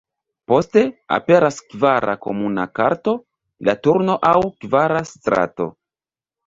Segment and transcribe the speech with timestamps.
[0.51, 0.81] Poste,
[1.17, 3.15] aperas kvara komuna karto,
[3.69, 5.75] la turno aŭ 'kvara strato'.